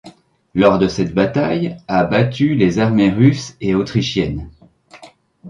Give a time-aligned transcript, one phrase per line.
[0.55, 4.49] Lors de cette bataille, a battu les armées russe et autrichienne.